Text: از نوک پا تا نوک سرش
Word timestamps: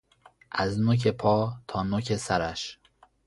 از 0.51 0.79
نوک 0.79 1.07
پا 1.07 1.53
تا 1.67 1.83
نوک 1.83 2.15
سرش 2.15 2.79